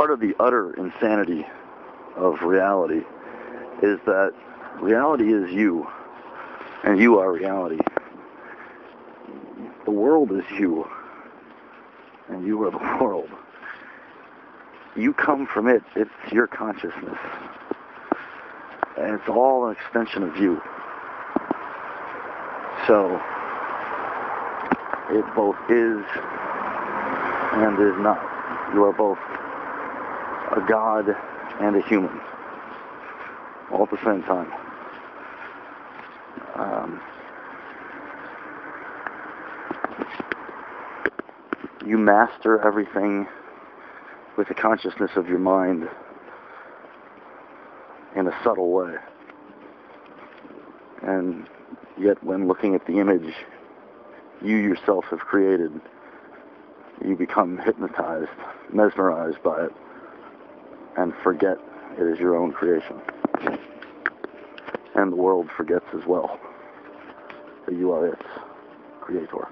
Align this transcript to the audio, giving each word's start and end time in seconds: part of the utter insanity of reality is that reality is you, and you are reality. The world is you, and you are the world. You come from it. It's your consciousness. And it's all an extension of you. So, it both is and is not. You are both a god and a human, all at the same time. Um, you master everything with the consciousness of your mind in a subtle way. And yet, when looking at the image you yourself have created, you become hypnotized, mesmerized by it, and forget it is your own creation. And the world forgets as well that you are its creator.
part 0.00 0.10
of 0.10 0.18
the 0.18 0.34
utter 0.40 0.72
insanity 0.78 1.44
of 2.16 2.40
reality 2.40 3.02
is 3.82 3.98
that 4.06 4.32
reality 4.80 5.30
is 5.30 5.52
you, 5.52 5.86
and 6.84 6.98
you 6.98 7.18
are 7.18 7.30
reality. 7.30 7.76
The 9.84 9.90
world 9.90 10.32
is 10.32 10.42
you, 10.58 10.88
and 12.30 12.46
you 12.46 12.62
are 12.62 12.70
the 12.70 12.78
world. 13.04 13.28
You 14.96 15.12
come 15.12 15.46
from 15.46 15.68
it. 15.68 15.82
It's 15.94 16.32
your 16.32 16.46
consciousness. 16.46 17.18
And 18.96 19.20
it's 19.20 19.28
all 19.28 19.68
an 19.68 19.76
extension 19.76 20.22
of 20.22 20.34
you. 20.38 20.62
So, 22.86 23.20
it 25.10 25.26
both 25.36 25.56
is 25.68 26.02
and 27.52 27.78
is 27.78 28.00
not. 28.02 28.72
You 28.72 28.84
are 28.84 28.94
both 28.94 29.18
a 30.56 30.60
god 30.68 31.06
and 31.60 31.76
a 31.76 31.82
human, 31.86 32.20
all 33.70 33.84
at 33.84 33.90
the 33.90 34.04
same 34.04 34.22
time. 34.22 34.52
Um, 36.54 37.00
you 41.86 41.98
master 41.98 42.60
everything 42.60 43.26
with 44.36 44.48
the 44.48 44.54
consciousness 44.54 45.12
of 45.16 45.28
your 45.28 45.38
mind 45.38 45.88
in 48.16 48.26
a 48.26 48.42
subtle 48.42 48.70
way. 48.70 48.94
And 51.02 51.48
yet, 51.98 52.22
when 52.22 52.46
looking 52.46 52.74
at 52.74 52.86
the 52.86 52.98
image 52.98 53.34
you 54.42 54.56
yourself 54.56 55.04
have 55.10 55.20
created, 55.20 55.72
you 57.04 57.16
become 57.16 57.58
hypnotized, 57.58 58.30
mesmerized 58.72 59.42
by 59.42 59.64
it, 59.64 59.72
and 60.96 61.14
forget 61.22 61.58
it 61.98 62.06
is 62.06 62.18
your 62.18 62.36
own 62.36 62.52
creation. 62.52 63.00
And 64.94 65.12
the 65.12 65.16
world 65.16 65.48
forgets 65.56 65.86
as 65.94 66.06
well 66.06 66.38
that 67.66 67.74
you 67.74 67.92
are 67.92 68.08
its 68.08 68.22
creator. 69.00 69.48